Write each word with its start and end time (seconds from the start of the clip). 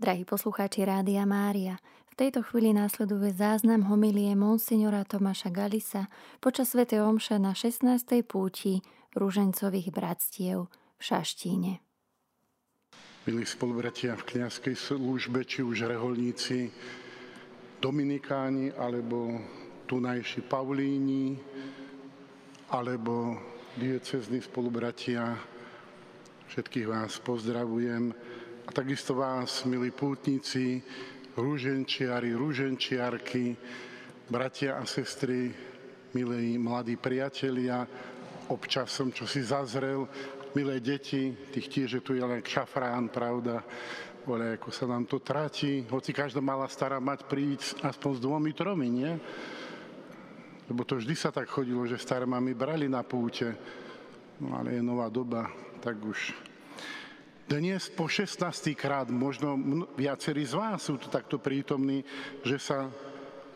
Drahí 0.00 0.24
poslucháči 0.24 0.88
Rádia 0.88 1.28
Mária, 1.28 1.76
v 2.08 2.14
tejto 2.16 2.40
chvíli 2.40 2.72
následuje 2.72 3.36
záznam 3.36 3.84
homilie 3.84 4.32
monsignora 4.32 5.04
Tomáša 5.04 5.52
Galisa 5.52 6.08
počas 6.40 6.72
Sv. 6.72 6.88
Omša 6.88 7.36
na 7.36 7.52
16. 7.52 8.24
púti 8.24 8.80
Rúžencových 9.12 9.92
bratstiev 9.92 10.72
v 10.72 11.02
Šaštíne. 11.04 11.84
Milí 13.28 13.44
spolubratia 13.44 14.16
v 14.16 14.24
kniazkej 14.24 14.72
službe, 14.72 15.44
či 15.44 15.60
už 15.60 15.84
reholníci, 15.84 16.72
dominikáni, 17.84 18.72
alebo 18.72 19.36
tunajší 19.84 20.48
Paulíni, 20.48 21.36
alebo 22.72 23.36
diecezní 23.76 24.40
spolubratia, 24.40 25.36
všetkých 26.48 26.88
vás 26.88 27.20
pozdravujem 27.20 28.16
a 28.66 28.70
takisto 28.72 29.16
vás, 29.16 29.64
milí 29.64 29.88
pútnici, 29.94 30.82
rúženčiari, 31.38 32.34
rúženčiarky, 32.36 33.56
bratia 34.28 34.76
a 34.76 34.84
sestry, 34.84 35.48
milí 36.12 36.58
mladí 36.60 36.98
priatelia, 37.00 37.86
občasom, 38.50 39.14
čo 39.14 39.24
si 39.24 39.40
zazrel, 39.40 40.04
milé 40.52 40.82
deti, 40.82 41.32
tých 41.54 41.66
tiež 41.70 41.88
je 41.98 42.02
tu 42.02 42.12
je 42.18 42.24
len 42.24 42.42
šafrán, 42.42 43.08
pravda, 43.08 43.62
ale 44.26 44.60
ako 44.60 44.68
sa 44.68 44.84
nám 44.84 45.06
to 45.08 45.22
tráti, 45.22 45.86
hoci 45.88 46.10
každá 46.12 46.42
mala 46.42 46.68
stará 46.68 47.00
mať 47.00 47.24
prísť 47.30 47.80
aspoň 47.86 48.10
s 48.18 48.20
dvomi, 48.20 48.50
tromi, 48.52 48.88
nie? 48.90 49.12
Lebo 50.70 50.86
to 50.86 51.00
vždy 51.00 51.14
sa 51.18 51.34
tak 51.34 51.50
chodilo, 51.50 51.82
že 51.88 51.98
staré 51.98 52.28
mami 52.28 52.54
brali 52.54 52.86
na 52.86 53.02
púte, 53.02 53.56
no 54.38 54.54
ale 54.54 54.78
je 54.78 54.82
nová 54.84 55.10
doba, 55.10 55.50
tak 55.82 55.98
už 55.98 56.49
dnes 57.46 57.88
po 57.92 58.10
16. 58.10 58.44
krát, 58.76 59.08
možno 59.08 59.56
viacerí 59.96 60.44
z 60.44 60.58
vás 60.58 60.84
sú 60.84 61.00
tu 61.00 61.08
takto 61.08 61.40
prítomní, 61.40 62.04
že 62.42 62.58
sa 62.60 62.90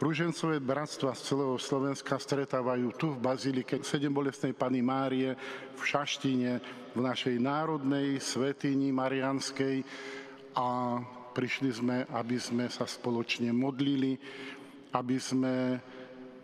Rúžencové 0.04 0.60
bratstva 0.60 1.16
z 1.16 1.32
celého 1.32 1.56
Slovenska 1.56 2.20
stretávajú 2.20 2.92
tu 2.98 3.16
v 3.16 3.22
Bazílike 3.24 3.80
Sedem 3.86 4.12
bolestnej 4.12 4.52
Pany 4.52 4.84
Márie 4.84 5.32
v 5.72 5.80
Šaštine, 5.80 6.60
v 6.92 7.00
našej 7.00 7.40
národnej 7.40 8.20
svetini 8.20 8.92
Marianskej 8.92 9.80
a 10.58 11.00
prišli 11.32 11.70
sme, 11.72 11.96
aby 12.12 12.36
sme 12.36 12.68
sa 12.68 12.84
spoločne 12.84 13.48
modlili, 13.55 14.20
aby 14.92 15.16
sme 15.16 15.80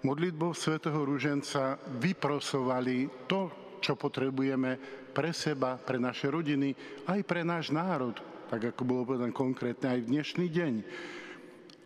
modlitbou 0.02 0.56
svätého 0.56 0.96
Rúženca 0.96 1.76
vyprosovali 2.00 3.28
to, 3.28 3.76
čo 3.84 3.96
potrebujeme 3.96 4.99
pre 5.10 5.34
seba, 5.34 5.76
pre 5.76 5.98
naše 5.98 6.30
rodiny, 6.30 6.72
aj 7.06 7.20
pre 7.26 7.42
náš 7.42 7.74
národ, 7.74 8.14
tak 8.50 8.74
ako 8.74 8.82
bolo 8.82 9.02
povedané 9.06 9.34
konkrétne 9.34 9.94
aj 9.94 10.00
v 10.02 10.10
dnešný 10.16 10.46
deň. 10.50 10.74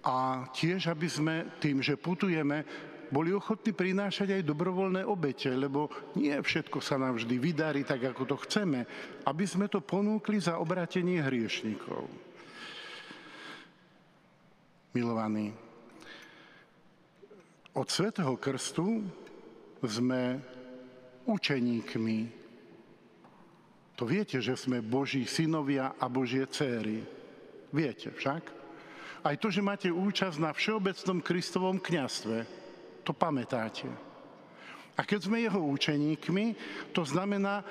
A 0.05 0.49
tiež, 0.53 0.93
aby 0.93 1.09
sme 1.09 1.35
tým, 1.61 1.81
že 1.81 1.97
putujeme, 1.97 2.65
boli 3.09 3.33
ochotní 3.33 3.73
prinášať 3.73 4.41
aj 4.41 4.49
dobrovoľné 4.49 5.05
obete, 5.05 5.49
lebo 5.53 5.89
nie 6.17 6.35
všetko 6.35 6.81
sa 6.81 7.01
nám 7.01 7.21
vždy 7.21 7.37
vydarí 7.37 7.83
tak, 7.85 8.13
ako 8.13 8.25
to 8.25 8.37
chceme, 8.49 8.85
aby 9.25 9.45
sme 9.45 9.69
to 9.69 9.81
ponúkli 9.81 10.41
za 10.41 10.61
obratenie 10.61 11.21
hriešnikov. 11.21 12.09
Milovaní, 14.95 15.51
od 17.75 17.89
Svetého 17.91 18.39
Krstu 18.39 19.03
sme 19.83 20.39
učeníkmi 21.27 22.44
to 23.95 24.03
viete, 24.07 24.43
že 24.43 24.59
sme 24.59 24.83
Boží 24.83 25.23
synovia 25.27 25.95
a 25.99 26.11
Božie 26.11 26.47
céry. 26.51 27.03
Viete 27.71 28.11
však? 28.11 28.43
Aj 29.25 29.35
to, 29.41 29.49
že 29.49 29.65
máte 29.65 29.89
účasť 29.89 30.37
na 30.43 30.51
Všeobecnom 30.53 31.23
Kristovom 31.25 31.81
kniastve, 31.81 32.45
to 33.07 33.17
pamätáte. 33.17 33.89
A 34.95 35.01
keď 35.03 35.27
sme 35.27 35.43
jeho 35.43 35.59
učeníkmi, 35.59 36.55
to 36.95 37.03
znamená, 37.03 37.65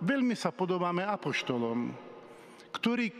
veľmi 0.00 0.34
sa 0.36 0.52
podobáme 0.52 1.04
apoštolom, 1.04 1.92
ktorí, 2.74 3.12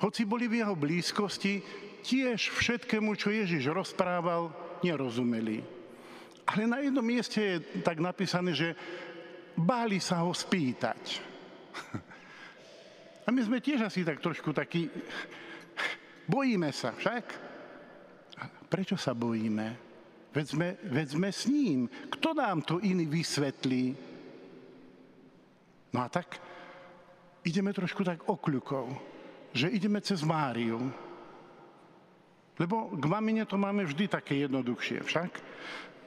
hoci 0.00 0.22
boli 0.24 0.46
v 0.48 0.64
jeho 0.64 0.74
blízkosti, 0.76 1.60
tiež 2.04 2.54
všetkému, 2.54 3.12
čo 3.18 3.34
Ježiš 3.34 3.68
rozprával, 3.68 4.52
nerozumeli. 4.80 5.60
Ale 6.48 6.64
na 6.64 6.80
jednom 6.80 7.04
mieste 7.04 7.40
je 7.40 7.56
tak 7.84 8.00
napísané, 8.00 8.56
že 8.56 8.72
báli 9.52 10.00
sa 10.00 10.24
ho 10.24 10.32
spýtať. 10.32 11.20
A 13.26 13.28
my 13.28 13.44
sme 13.44 13.60
tiež 13.60 13.84
asi 13.84 14.08
tak 14.08 14.24
trošku 14.24 14.56
takí, 14.56 14.88
bojíme 16.24 16.72
sa 16.72 16.96
však. 16.96 17.24
A 18.40 18.44
prečo 18.72 18.96
sa 18.96 19.12
bojíme? 19.12 19.76
Veď 20.32 20.46
sme, 20.48 20.68
veď 20.88 21.06
sme 21.12 21.28
s 21.28 21.44
ním. 21.44 21.92
Kto 22.08 22.32
nám 22.32 22.64
to 22.64 22.80
iný 22.80 23.04
vysvetlí? 23.04 23.92
No 25.92 26.04
a 26.04 26.08
tak 26.08 26.40
ideme 27.44 27.72
trošku 27.76 28.00
tak 28.00 28.24
okľukov, 28.24 28.92
že 29.52 29.72
ideme 29.72 30.00
cez 30.00 30.24
Máriu. 30.24 30.88
Lebo 32.56 32.96
k 32.96 33.04
mamine 33.08 33.44
to 33.44 33.60
máme 33.60 33.84
vždy 33.84 34.08
také 34.08 34.48
jednoduchšie. 34.48 35.04
Však 35.04 35.30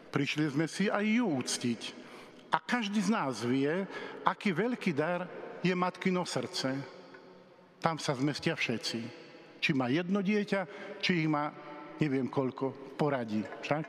prišli 0.10 0.52
sme 0.52 0.66
si 0.66 0.90
aj 0.90 1.06
ju 1.06 1.26
úctiť. 1.38 1.82
A 2.52 2.58
každý 2.60 3.00
z 3.00 3.10
nás 3.14 3.46
vie, 3.48 3.88
aký 4.28 4.52
veľký 4.52 4.92
dar 4.92 5.24
je 5.62 5.74
matkino 5.78 6.26
srdce. 6.26 6.78
Tam 7.82 7.98
sa 7.98 8.14
zmestia 8.14 8.54
všetci. 8.54 9.00
Či 9.62 9.72
má 9.78 9.90
jedno 9.94 10.22
dieťa, 10.22 10.62
či 11.02 11.26
ich 11.26 11.30
má 11.30 11.54
neviem 12.02 12.26
koľko, 12.26 12.98
poradí. 12.98 13.46
Však? 13.62 13.86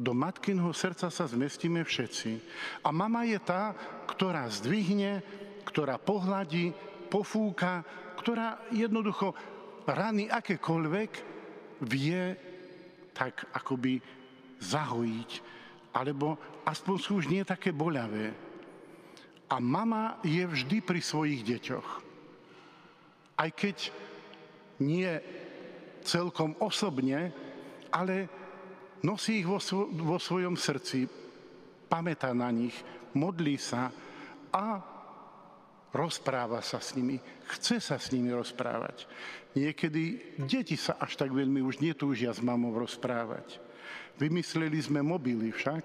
Do 0.00 0.16
matkinho 0.16 0.72
srdca 0.72 1.12
sa 1.12 1.24
zmestíme 1.28 1.84
všetci. 1.84 2.40
A 2.80 2.88
mama 2.88 3.28
je 3.28 3.36
tá, 3.36 3.76
ktorá 4.08 4.48
zdvihne, 4.48 5.20
ktorá 5.68 6.00
pohľadí, 6.00 6.72
pofúka, 7.12 7.84
ktorá 8.16 8.64
jednoducho 8.72 9.36
rany 9.84 10.32
akékoľvek 10.32 11.10
vie 11.84 12.32
tak 13.12 13.44
akoby 13.52 14.00
zahojiť, 14.64 15.30
alebo 15.92 16.40
aspoň 16.64 16.96
sú 16.96 17.20
už 17.20 17.28
nie 17.28 17.44
také 17.44 17.68
boľavé. 17.68 18.32
A 19.50 19.56
mama 19.58 20.22
je 20.22 20.46
vždy 20.46 20.78
pri 20.78 21.02
svojich 21.02 21.42
deťoch. 21.42 21.88
Aj 23.34 23.50
keď 23.50 23.90
nie 24.78 25.10
celkom 26.06 26.54
osobne, 26.62 27.34
ale 27.90 28.30
nosí 29.02 29.42
ich 29.42 29.48
vo, 29.48 29.58
svo- 29.58 29.90
vo 29.90 30.16
svojom 30.16 30.54
srdci, 30.54 31.10
pamätá 31.90 32.30
na 32.30 32.48
nich, 32.54 32.76
modlí 33.12 33.58
sa 33.58 33.90
a 34.54 34.78
rozpráva 35.90 36.62
sa 36.62 36.78
s 36.78 36.94
nimi, 36.94 37.18
chce 37.50 37.82
sa 37.82 37.98
s 37.98 38.14
nimi 38.14 38.30
rozprávať. 38.30 39.10
Niekedy 39.58 40.36
deti 40.46 40.78
sa 40.78 40.94
až 41.02 41.18
tak 41.18 41.34
veľmi 41.34 41.58
už 41.58 41.82
netúžia 41.82 42.30
s 42.30 42.38
mamou 42.38 42.70
rozprávať. 42.78 43.58
Vymysleli 44.14 44.78
sme 44.78 45.02
mobily 45.02 45.50
však. 45.50 45.82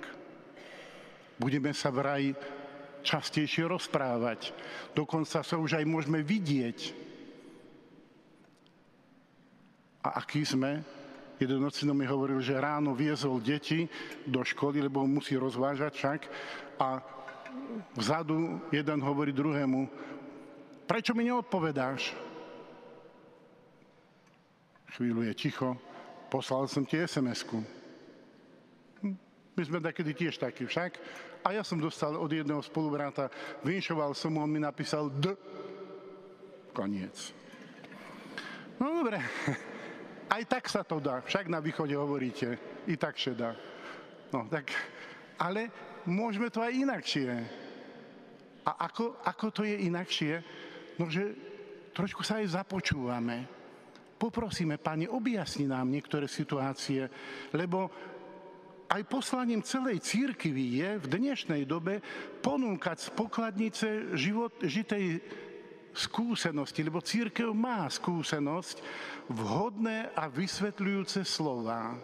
Budeme 1.41 1.73
sa 1.73 1.89
vraj 1.89 2.37
častejšie 3.05 3.69
rozprávať. 3.69 4.49
Dokonca 4.97 5.45
sa 5.45 5.55
už 5.61 5.77
aj 5.77 5.85
môžeme 5.85 6.25
vidieť. 6.25 6.79
A 10.01 10.21
aký 10.21 10.41
sme? 10.41 10.81
Jeden 11.37 11.61
nocino 11.61 11.93
mi 11.93 12.07
hovoril, 12.07 12.39
že 12.39 12.55
ráno 12.55 12.95
viezol 12.95 13.43
deti 13.43 13.85
do 14.23 14.41
školy, 14.41 14.81
lebo 14.81 15.03
musí 15.05 15.35
rozvážať 15.35 15.91
však. 15.93 16.19
A 16.79 17.03
vzadu 17.93 18.61
jeden 18.71 18.99
hovorí 19.03 19.35
druhému, 19.35 19.87
prečo 20.87 21.11
mi 21.11 21.27
neodpovedáš? 21.27 22.15
Chvíľu 24.95 25.27
je 25.27 25.33
ticho, 25.35 25.75
poslal 26.31 26.71
som 26.71 26.87
ti 26.87 26.95
SMS-ku. 26.95 27.59
Hm, 27.59 27.74
my 29.55 29.61
sme 29.63 29.79
takedy 29.79 30.11
tiež 30.11 30.35
takí 30.35 30.67
však. 30.67 30.99
A 31.47 31.55
ja 31.55 31.63
som 31.63 31.79
dostal 31.79 32.15
od 32.19 32.27
jedného 32.27 32.59
spolubráta, 32.59 33.31
vinšoval 33.63 34.11
som 34.11 34.35
mu, 34.35 34.43
on 34.43 34.51
mi 34.51 34.59
napísal 34.59 35.07
D. 35.07 35.31
Koniec. 36.75 37.31
No 38.75 38.99
dobre, 38.99 39.23
aj 40.35 40.43
tak 40.51 40.67
sa 40.67 40.83
to 40.83 40.99
dá, 40.99 41.23
však 41.23 41.47
na 41.47 41.63
východe 41.63 41.95
hovoríte, 41.95 42.59
i 42.91 42.99
tak 42.99 43.15
sa 43.15 43.31
dá. 43.31 43.51
No 44.35 44.43
tak, 44.51 44.67
ale 45.39 45.71
môžeme 46.03 46.51
to 46.51 46.59
aj 46.59 46.75
inakšie. 46.75 47.31
A 48.65 48.71
ako, 48.89 49.21
ako 49.23 49.45
to 49.53 49.61
je 49.63 49.87
inakšie? 49.87 50.33
No, 50.99 51.07
že 51.07 51.31
trošku 51.95 52.25
sa 52.25 52.41
aj 52.41 52.59
započúvame. 52.59 53.47
Poprosíme, 54.17 54.81
Pane, 54.81 55.05
objasni 55.05 55.69
nám 55.69 55.91
niektoré 55.91 56.25
situácie, 56.25 57.05
lebo 57.53 57.91
aj 58.89 59.01
poslaním 59.09 59.65
celej 59.65 60.01
církvy 60.05 60.81
je 60.81 60.89
v 61.01 61.05
dnešnej 61.09 61.65
dobe 61.65 61.99
ponúkať 62.41 62.97
z 63.01 63.07
pokladnice 63.17 63.89
život, 64.13 64.53
žitej 64.61 65.21
skúsenosti, 65.95 66.83
lebo 66.83 66.99
církev 66.99 67.55
má 67.55 67.87
skúsenosť, 67.87 68.83
vhodné 69.31 70.11
a 70.11 70.27
vysvetľujúce 70.27 71.23
slova. 71.23 71.95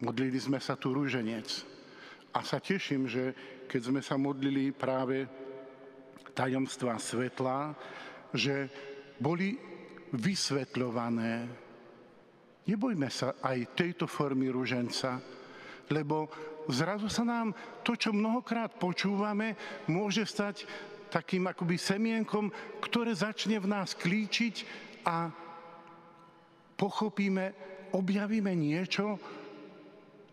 Modlili 0.00 0.36
sme 0.40 0.60
sa 0.60 0.76
tu 0.76 0.92
rúženec. 0.92 1.48
A 2.30 2.46
sa 2.46 2.62
teším, 2.62 3.10
že 3.10 3.34
keď 3.66 3.80
sme 3.90 4.00
sa 4.04 4.14
modlili 4.14 4.70
práve 4.70 5.26
tajomstva 6.30 6.94
svetla, 6.94 7.74
že 8.30 8.70
boli 9.18 9.58
vysvetľované. 10.14 11.50
Nebojme 12.70 13.10
sa 13.10 13.34
aj 13.42 13.74
tejto 13.74 14.06
formy 14.06 14.46
rúženca, 14.46 15.18
lebo 15.90 16.30
zrazu 16.70 17.10
sa 17.10 17.26
nám 17.26 17.50
to, 17.82 17.98
čo 17.98 18.14
mnohokrát 18.14 18.78
počúvame, 18.78 19.58
môže 19.90 20.22
stať 20.22 20.70
takým 21.10 21.50
akoby 21.50 21.74
semienkom, 21.74 22.46
ktoré 22.78 23.10
začne 23.10 23.58
v 23.58 23.66
nás 23.66 23.98
klíčiť 23.98 24.62
a 25.02 25.34
pochopíme, 26.78 27.50
objavíme 27.90 28.54
niečo, 28.54 29.18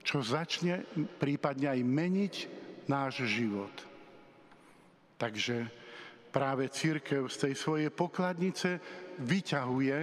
čo 0.06 0.22
začne 0.22 0.86
prípadne 1.18 1.74
aj 1.74 1.82
meniť 1.82 2.34
náš 2.86 3.26
život. 3.26 3.74
Takže 5.18 5.66
práve 6.30 6.70
církev 6.70 7.26
z 7.34 7.50
tej 7.50 7.54
svojej 7.58 7.90
pokladnice 7.90 8.78
vyťahuje 9.26 10.00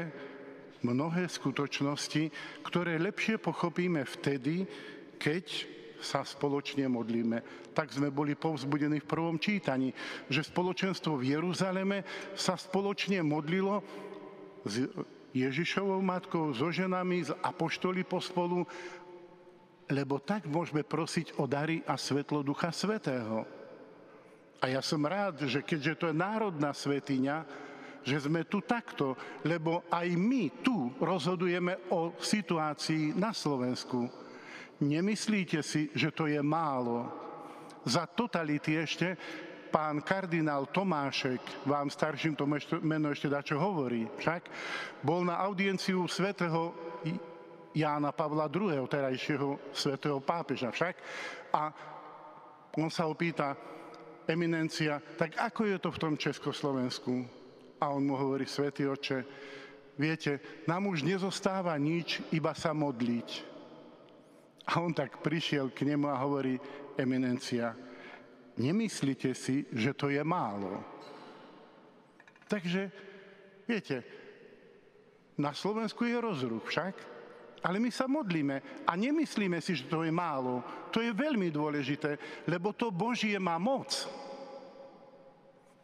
mnohé 0.85 1.27
skutočnosti, 1.27 2.29
ktoré 2.63 3.01
lepšie 3.01 3.41
pochopíme 3.41 4.05
vtedy, 4.05 4.69
keď 5.17 5.75
sa 6.05 6.21
spoločne 6.21 6.85
modlíme. 6.85 7.41
Tak 7.73 7.97
sme 7.97 8.13
boli 8.13 8.37
povzbudení 8.37 9.01
v 9.01 9.09
prvom 9.09 9.41
čítaní, 9.41 9.97
že 10.29 10.45
spoločenstvo 10.45 11.17
v 11.17 11.33
Jeruzaleme 11.33 12.05
sa 12.37 12.61
spoločne 12.61 13.25
modlilo 13.25 13.81
s 14.69 14.85
Ježišovou 15.35 15.99
matkou, 16.05 16.53
so 16.55 16.71
ženami, 16.71 17.27
s 17.27 17.33
apoštoli 17.33 18.05
pospolu, 18.07 18.63
lebo 19.91 20.21
tak 20.23 20.47
môžeme 20.47 20.87
prosiť 20.87 21.41
o 21.41 21.49
dary 21.49 21.83
a 21.89 21.99
svetlo 21.99 22.45
Ducha 22.45 22.71
Svetého. 22.71 23.43
A 24.63 24.71
ja 24.71 24.81
som 24.81 25.03
rád, 25.05 25.45
že 25.45 25.61
keďže 25.61 25.93
to 25.99 26.05
je 26.09 26.17
národná 26.17 26.73
svetiňa, 26.73 27.64
že 28.05 28.29
sme 28.29 28.45
tu 28.45 28.61
takto, 28.61 29.17
lebo 29.43 29.89
aj 29.89 30.09
my 30.13 30.61
tu 30.61 30.93
rozhodujeme 31.01 31.89
o 31.91 32.13
situácii 32.21 33.17
na 33.17 33.33
Slovensku. 33.33 34.07
Nemyslíte 34.85 35.65
si, 35.65 35.89
že 35.97 36.13
to 36.13 36.29
je 36.29 36.39
málo. 36.45 37.09
Za 37.85 38.05
totality 38.05 38.77
ešte 38.77 39.17
pán 39.75 40.05
kardinál 40.05 40.71
Tomášek, 40.71 41.67
vám 41.67 41.91
starším 41.91 42.39
to 42.39 42.47
meno 42.85 43.11
ešte 43.11 43.27
dá 43.27 43.43
čo 43.43 43.59
hovorí, 43.59 44.07
však 44.23 44.47
bol 45.03 45.27
na 45.27 45.43
audienciu 45.43 46.07
svätého 46.07 46.71
Jána 47.75 48.15
Pavla 48.15 48.47
II., 48.47 48.87
terajšieho 48.87 49.75
svätého 49.75 50.23
pápeža 50.23 50.71
však, 50.71 50.95
a 51.51 51.75
on 52.79 52.87
sa 52.87 53.11
opýta, 53.11 53.59
eminencia, 54.31 55.03
tak 55.19 55.35
ako 55.37 55.67
je 55.67 55.77
to 55.83 55.91
v 55.91 56.01
tom 56.01 56.15
Československu? 56.15 57.44
A 57.85 57.93
on 57.93 58.09
mu 58.09 58.17
hovorí, 58.17 58.49
svätý 58.49 58.89
oče, 58.89 59.29
viete, 60.01 60.41
nám 60.65 60.89
už 60.89 61.05
nezostáva 61.05 61.77
nič, 61.77 62.25
iba 62.33 62.57
sa 62.57 62.73
modliť. 62.73 63.29
A 64.73 64.81
on 64.81 64.97
tak 64.97 65.21
prišiel 65.21 65.69
k 65.69 65.85
nemu 65.93 66.09
a 66.09 66.17
hovorí, 66.17 66.57
eminencia, 66.97 67.77
nemyslíte 68.57 69.37
si, 69.37 69.69
že 69.69 69.93
to 69.93 70.09
je 70.09 70.25
málo. 70.25 70.81
Takže, 72.49 72.89
viete, 73.69 74.01
na 75.37 75.53
Slovensku 75.53 76.09
je 76.09 76.17
rozruch 76.17 76.65
však, 76.65 76.95
ale 77.65 77.77
my 77.81 77.93
sa 77.93 78.09
modlíme 78.09 78.85
a 78.89 78.93
nemyslíme 78.97 79.61
si, 79.61 79.77
že 79.77 79.89
to 79.93 80.09
je 80.09 80.13
málo. 80.13 80.65
To 80.89 81.05
je 81.05 81.13
veľmi 81.13 81.53
dôležité, 81.53 82.17
lebo 82.49 82.73
to 82.73 82.89
Božie 82.89 83.37
má 83.37 83.61
moc. 83.61 84.09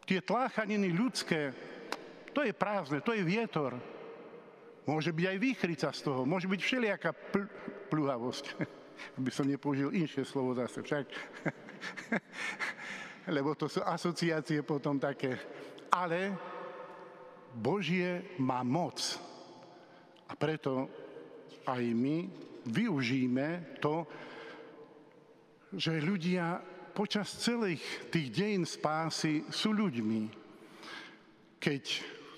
Tie 0.05 0.17
tláchaniny 0.17 0.89
ľudské, 0.93 1.53
to 2.31 2.41
je 2.43 2.53
prázdne, 2.55 3.03
to 3.03 3.13
je 3.15 3.23
vietor. 3.23 3.75
Môže 4.87 5.13
byť 5.13 5.25
aj 5.29 5.37
výchrica 5.37 5.87
z 5.93 6.01
toho, 6.01 6.25
môže 6.25 6.49
byť 6.49 6.61
všelijaká 6.61 7.11
pl- 7.13 7.51
pluhavosť. 7.91 8.45
Aby 9.17 9.29
som 9.29 9.45
nepoužil 9.45 9.93
inšie 9.93 10.25
slovo 10.25 10.57
zase 10.57 10.81
však. 10.81 11.05
Lebo 13.35 13.53
to 13.53 13.69
sú 13.69 13.85
asociácie 13.85 14.65
potom 14.65 14.97
také. 14.97 15.37
Ale 15.93 16.33
Božie 17.53 18.35
má 18.41 18.65
moc. 18.65 18.97
A 20.25 20.33
preto 20.33 20.89
aj 21.67 21.83
my 21.93 22.25
využíme 22.65 23.77
to, 23.83 24.07
že 25.75 26.03
ľudia 26.03 26.59
počas 26.91 27.31
celých 27.31 28.11
tých 28.11 28.27
dejín 28.31 28.63
spásy 28.67 29.47
sú 29.47 29.71
ľuďmi. 29.71 30.21
Keď 31.61 31.83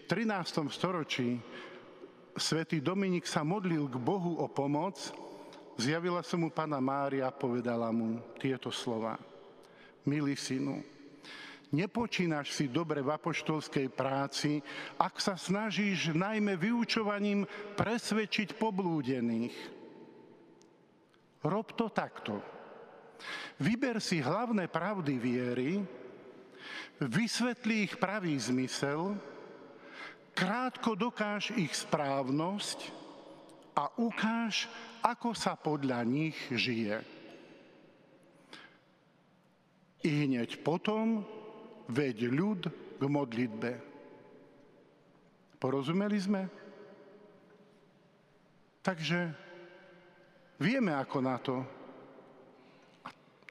13. 0.04 0.68
storočí 0.68 1.40
svätý 2.36 2.84
Dominik 2.84 3.24
sa 3.24 3.40
modlil 3.40 3.88
k 3.88 3.96
Bohu 3.96 4.36
o 4.36 4.52
pomoc, 4.52 5.00
zjavila 5.80 6.20
sa 6.20 6.36
mu 6.36 6.52
Pana 6.52 6.84
Mária 6.84 7.32
a 7.32 7.36
povedala 7.36 7.88
mu 7.88 8.20
tieto 8.36 8.68
slova. 8.68 9.16
Milý 10.04 10.36
synu, 10.36 10.84
nepočínaš 11.72 12.52
si 12.52 12.68
dobre 12.68 13.00
v 13.00 13.16
apoštolskej 13.16 13.88
práci, 13.96 14.60
ak 15.00 15.24
sa 15.24 15.40
snažíš 15.40 16.12
najmä 16.12 16.60
vyučovaním 16.60 17.48
presvedčiť 17.80 18.60
poblúdených. 18.60 19.56
Rob 21.48 21.72
to 21.80 21.88
takto. 21.88 22.44
Vyber 23.56 24.04
si 24.04 24.20
hlavné 24.20 24.68
pravdy 24.68 25.16
viery, 25.16 25.80
vysvetlí 27.00 27.88
ich 27.88 27.96
pravý 27.96 28.36
zmysel, 28.36 29.16
Krátko 30.34 30.98
dokáž 30.98 31.54
ich 31.54 31.74
správnosť 31.78 32.90
a 33.78 33.90
ukáž, 34.02 34.66
ako 35.06 35.34
sa 35.38 35.54
podľa 35.54 36.02
nich 36.06 36.38
žije. 36.50 37.02
I 40.04 40.12
hneď 40.28 40.60
potom 40.66 41.24
veď 41.88 42.28
ľud 42.28 42.62
k 43.00 43.04
modlitbe. 43.06 43.72
Porozumeli 45.62 46.20
sme? 46.20 46.44
Takže 48.84 49.32
vieme 50.60 50.92
ako 50.92 51.18
na 51.24 51.38
to. 51.40 51.56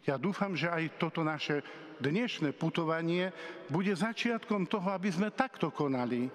Ja 0.05 0.21
dúfam, 0.21 0.53
že 0.53 0.69
aj 0.69 1.01
toto 1.01 1.25
naše 1.25 1.65
dnešné 2.03 2.51
putovanie 2.59 3.31
bude 3.71 3.95
začiatkom 3.95 4.67
toho, 4.67 4.91
aby 4.91 5.09
sme 5.15 5.31
takto 5.31 5.71
konali. 5.71 6.27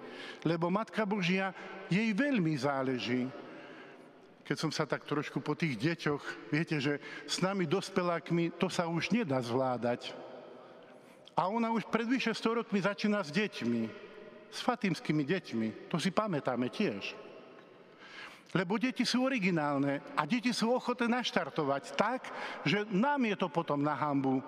Lebo 0.42 0.72
Matka 0.72 1.04
Božia, 1.04 1.52
jej 1.92 2.08
veľmi 2.16 2.56
záleží. 2.56 3.28
Keď 4.48 4.56
som 4.56 4.72
sa 4.72 4.88
tak 4.88 5.04
trošku 5.04 5.44
po 5.44 5.52
tých 5.52 5.76
deťoch, 5.76 6.48
viete, 6.48 6.80
že 6.80 6.96
s 7.28 7.44
nami 7.44 7.68
dospelákmi 7.68 8.56
to 8.56 8.72
sa 8.72 8.88
už 8.88 9.12
nedá 9.12 9.36
zvládať. 9.44 10.16
A 11.36 11.52
ona 11.52 11.68
už 11.68 11.84
pred 11.92 12.08
vyše 12.08 12.32
100 12.32 12.64
rokmi 12.64 12.80
začína 12.80 13.20
s 13.20 13.28
deťmi, 13.28 13.82
s 14.48 14.58
fatimskými 14.64 15.22
deťmi. 15.22 15.68
To 15.92 16.00
si 16.00 16.08
pamätáme 16.08 16.72
tiež. 16.72 17.28
Lebo 18.56 18.80
deti 18.80 19.04
sú 19.04 19.28
originálne 19.28 20.00
a 20.16 20.24
deti 20.24 20.56
sú 20.56 20.72
ochotné 20.72 21.20
naštartovať 21.20 21.82
tak, 21.92 22.32
že 22.64 22.88
nám 22.88 23.20
je 23.28 23.36
to 23.36 23.52
potom 23.52 23.84
na 23.84 23.92
hambu 23.92 24.40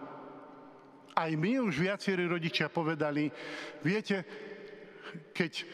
aj 1.14 1.30
my 1.36 1.60
už 1.64 1.80
viacerí 1.80 2.24
rodičia 2.26 2.70
povedali, 2.70 3.30
viete, 3.82 4.22
keď 5.34 5.66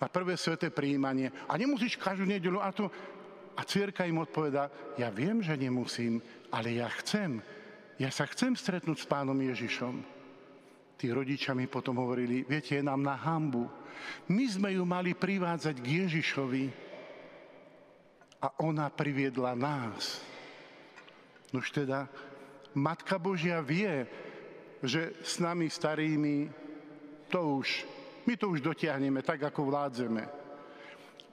na 0.00 0.10
prvé 0.10 0.34
sveté 0.36 0.68
príjmanie, 0.68 1.30
a 1.48 1.54
nemusíš 1.54 1.96
každú 1.96 2.26
nedelu, 2.26 2.58
a 2.60 2.74
to, 2.74 2.90
a 3.54 3.62
cvierka 3.62 4.04
im 4.04 4.20
odpovedá, 4.20 4.68
ja 4.98 5.08
viem, 5.08 5.40
že 5.40 5.54
nemusím, 5.54 6.18
ale 6.50 6.76
ja 6.82 6.90
chcem. 7.02 7.38
Ja 7.96 8.10
sa 8.10 8.26
chcem 8.26 8.58
stretnúť 8.58 9.06
s 9.06 9.10
pánom 9.10 9.38
Ježišom. 9.38 10.02
Tí 10.98 11.06
rodičia 11.14 11.54
mi 11.54 11.70
potom 11.70 12.02
hovorili, 12.02 12.42
viete, 12.42 12.74
je 12.74 12.82
nám 12.82 13.02
na 13.02 13.14
hambu. 13.14 13.70
My 14.26 14.44
sme 14.50 14.74
ju 14.74 14.82
mali 14.82 15.14
privádzať 15.14 15.78
k 15.78 15.86
Ježišovi 16.04 16.64
a 18.42 18.50
ona 18.60 18.90
priviedla 18.90 19.54
nás. 19.54 20.20
Nož 21.54 21.70
teda, 21.70 22.10
Matka 22.74 23.14
Božia 23.22 23.62
vie, 23.62 24.04
že 24.84 25.16
s 25.24 25.40
nami 25.40 25.68
starými 25.68 26.48
to 27.32 27.60
už, 27.60 27.68
my 28.28 28.34
to 28.36 28.52
už 28.52 28.60
dotiahneme 28.60 29.24
tak, 29.24 29.42
ako 29.48 29.68
vládzeme. 29.72 30.22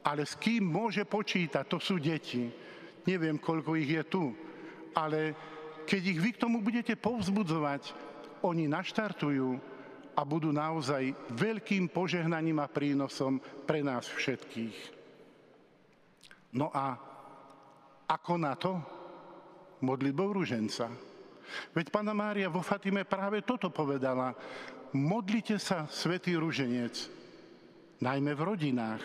Ale 0.01 0.25
s 0.25 0.34
kým 0.39 0.65
môže 0.65 1.05
počítať, 1.05 1.63
to 1.67 1.77
sú 1.77 2.01
deti. 2.01 2.50
Neviem, 3.05 3.38
koľko 3.38 3.77
ich 3.77 3.89
je 3.91 4.03
tu, 4.05 4.34
ale 4.98 5.34
keď 5.86 6.01
ich 6.01 6.20
vy 6.22 6.29
k 6.34 6.41
tomu 6.41 6.62
budete 6.62 6.98
povzbudzovať, 6.98 7.93
oni 8.41 8.65
naštartujú 8.65 9.58
a 10.17 10.22
budú 10.25 10.50
naozaj 10.50 11.13
veľkým 11.34 11.89
požehnaním 11.89 12.62
a 12.62 12.70
prínosom 12.70 13.38
pre 13.65 13.86
nás 13.86 14.10
všetkých. 14.10 14.77
No 16.58 16.67
a 16.74 16.98
ako 18.10 18.34
na 18.36 18.53
to? 18.60 18.74
Modlitbou 19.81 20.36
rúženca. 20.36 21.10
Veď 21.75 21.91
Pána 21.91 22.15
Mária 22.15 22.48
vo 22.51 22.63
Fatime 22.63 23.03
práve 23.03 23.43
toto 23.43 23.69
povedala. 23.69 24.33
Modlite 24.91 25.55
sa, 25.55 25.88
svätý 25.88 26.36
rúženec, 26.36 26.93
najmä 28.03 28.36
v 28.36 28.41
rodinách. 28.43 29.03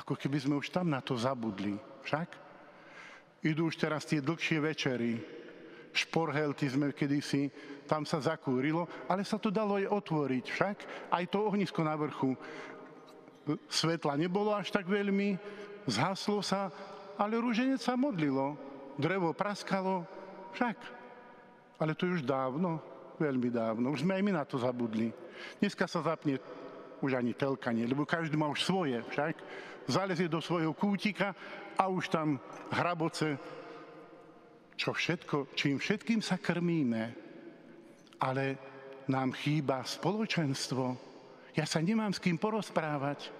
Ako 0.00 0.16
keby 0.16 0.38
sme 0.40 0.54
už 0.56 0.72
tam 0.72 0.88
na 0.88 1.04
to 1.04 1.14
zabudli. 1.14 1.76
Však? 2.02 2.28
Idú 3.44 3.68
už 3.68 3.76
teraz 3.76 4.06
tie 4.08 4.22
dlhšie 4.22 4.58
večery, 4.62 5.18
šporhelty 5.92 6.66
sme 6.70 6.94
kedysi, 6.94 7.52
tam 7.84 8.08
sa 8.08 8.22
zakúrilo, 8.22 8.88
ale 9.10 9.26
sa 9.26 9.36
to 9.36 9.52
dalo 9.52 9.76
aj 9.76 9.90
otvoriť 9.90 10.44
však, 10.48 10.76
aj 11.12 11.24
to 11.28 11.38
ohnisko 11.44 11.84
na 11.84 11.98
vrchu. 11.98 12.32
Svetla 13.68 14.16
nebolo 14.16 14.54
až 14.54 14.70
tak 14.72 14.88
veľmi, 14.88 15.36
zhaslo 15.90 16.40
sa, 16.40 16.70
ale 17.18 17.36
rúženec 17.36 17.82
sa 17.82 17.98
modlilo, 17.98 18.56
drevo 18.98 19.32
praskalo, 19.32 20.04
však. 20.56 20.76
Ale 21.80 21.92
to 21.98 22.06
už 22.06 22.22
dávno, 22.22 22.78
veľmi 23.18 23.48
dávno, 23.50 23.90
už 23.92 24.06
sme 24.06 24.18
aj 24.18 24.22
my 24.22 24.32
na 24.32 24.44
to 24.46 24.56
zabudli. 24.60 25.10
Dneska 25.58 25.88
sa 25.90 26.02
zapne 26.02 26.38
už 27.02 27.18
ani 27.18 27.34
telka 27.34 27.74
nie, 27.74 27.82
lebo 27.84 28.06
každý 28.06 28.38
má 28.38 28.46
už 28.46 28.62
svoje, 28.62 29.02
však. 29.10 29.34
Zalezie 29.90 30.30
do 30.30 30.38
svojho 30.38 30.70
kútika 30.70 31.34
a 31.74 31.90
už 31.90 32.06
tam 32.06 32.38
hraboce 32.70 33.34
čo 34.82 34.90
všetko, 34.90 35.54
čím 35.54 35.78
všetkým 35.78 36.18
sa 36.18 36.38
krmíme, 36.42 37.14
ale 38.18 38.44
nám 39.06 39.30
chýba 39.36 39.86
spoločenstvo. 39.86 40.98
Ja 41.54 41.68
sa 41.68 41.78
nemám 41.78 42.10
s 42.10 42.22
kým 42.22 42.34
porozprávať. 42.34 43.30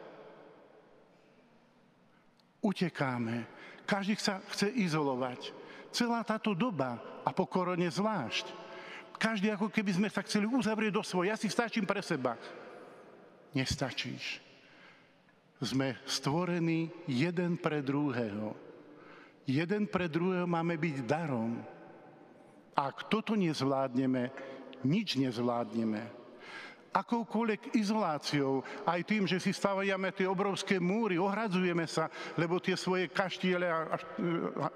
Utekáme. 2.63 3.62
Každý 3.93 4.17
sa 4.17 4.41
chce 4.49 4.73
izolovať. 4.73 5.53
Celá 5.93 6.25
táto 6.25 6.57
doba 6.57 6.97
a 7.29 7.31
po 7.37 7.45
korone 7.45 7.85
zvlášť. 7.93 8.49
Každý 9.21 9.53
ako 9.53 9.69
keby 9.69 9.93
sme 9.93 10.09
sa 10.09 10.25
chceli 10.25 10.49
uzavrieť 10.49 10.97
do 10.97 11.05
svojho. 11.05 11.29
Ja 11.29 11.37
si 11.37 11.53
stačím 11.53 11.85
pre 11.85 12.01
seba. 12.01 12.41
Nestačíš. 13.53 14.41
Sme 15.61 16.01
stvorení 16.09 16.89
jeden 17.05 17.61
pre 17.61 17.85
druhého. 17.85 18.57
Jeden 19.45 19.85
pre 19.85 20.09
druhého 20.09 20.49
máme 20.49 20.81
byť 20.81 20.97
darom. 21.05 21.61
Ak 22.73 23.13
toto 23.13 23.37
nezvládneme, 23.37 24.33
nič 24.89 25.21
nezvládneme. 25.21 26.22
Akoukoľvek 26.93 27.73
izoláciou, 27.73 28.61
aj 28.85 29.01
tým, 29.09 29.25
že 29.25 29.41
si 29.41 29.49
stavajame 29.49 30.13
tie 30.13 30.29
obrovské 30.29 30.77
múry, 30.77 31.17
ohradzujeme 31.17 31.89
sa, 31.89 32.13
lebo 32.37 32.61
tie 32.61 32.77
svoje 32.77 33.09
kaštiele 33.09 33.65
a 33.65 33.97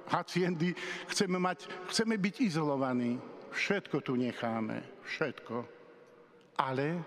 haciendy 0.08 0.72
chceme, 1.12 1.36
mať, 1.36 1.68
chceme 1.92 2.16
byť 2.16 2.34
izolovaní. 2.40 3.20
Všetko 3.52 4.00
tu 4.00 4.16
necháme, 4.16 4.80
všetko. 5.04 5.68
Ale, 6.56 7.04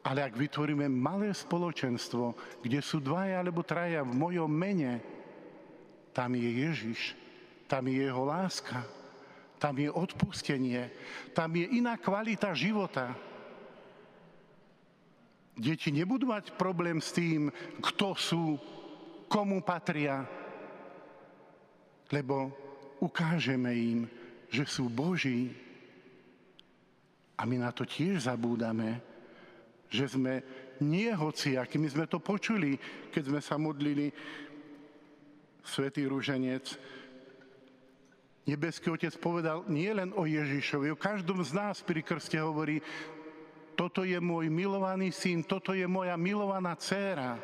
ale 0.00 0.20
ak 0.24 0.32
vytvoríme 0.32 0.88
malé 0.88 1.36
spoločenstvo, 1.36 2.32
kde 2.64 2.80
sú 2.80 3.04
dvaja 3.04 3.44
alebo 3.44 3.60
traja 3.60 4.00
v 4.00 4.16
mojom 4.16 4.48
mene, 4.48 5.04
tam 6.16 6.32
je 6.40 6.48
Ježiš, 6.48 7.00
tam 7.68 7.84
je 7.84 8.00
jeho 8.00 8.24
láska, 8.24 8.80
tam 9.60 9.76
je 9.76 9.92
odpustenie, 9.92 10.88
tam 11.36 11.52
je 11.52 11.68
iná 11.76 12.00
kvalita 12.00 12.56
života. 12.56 13.12
Deti 15.56 15.90
nebudú 15.92 16.30
mať 16.30 16.54
problém 16.54 17.02
s 17.02 17.12
tým, 17.12 17.50
kto 17.82 18.14
sú, 18.16 18.44
komu 19.30 19.62
patria, 19.62 20.26
lebo 22.10 22.50
ukážeme 22.98 23.70
im, 23.74 24.00
že 24.50 24.66
sú 24.66 24.90
Boží. 24.90 25.54
A 27.38 27.46
my 27.46 27.56
na 27.62 27.70
to 27.70 27.86
tiež 27.86 28.26
zabúdame, 28.26 29.00
že 29.90 30.10
sme 30.10 30.42
nie 30.82 31.08
hoci, 31.12 31.56
akými 31.56 31.86
sme 31.88 32.06
to 32.10 32.18
počuli, 32.18 32.76
keď 33.10 33.22
sme 33.30 33.40
sa 33.40 33.56
modlili 33.56 34.12
svätý 35.64 36.08
Rúženec, 36.08 36.66
Nebeský 38.48 38.90
Otec 38.90 39.14
povedal 39.20 39.62
nie 39.70 39.92
len 39.94 40.10
o 40.16 40.26
Ježišovi, 40.26 40.90
o 40.90 40.98
každom 40.98 41.44
z 41.46 41.54
nás 41.54 41.84
pri 41.86 42.02
krste 42.02 42.40
hovorí, 42.40 42.82
toto 43.78 44.06
je 44.06 44.16
môj 44.20 44.48
milovaný 44.52 45.10
syn, 45.14 45.42
toto 45.46 45.72
je 45.72 45.86
moja 45.86 46.14
milovaná 46.14 46.76
dcéra. 46.76 47.38